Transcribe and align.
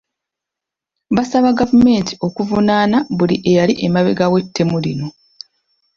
Baasaba 1.15 1.49
gavumenti 1.59 2.13
okuvunaana 2.27 2.97
buli 3.17 3.35
eyali 3.49 3.73
emabega 3.85 4.25
w’ettemu 4.33 4.77
lino. 4.85 5.07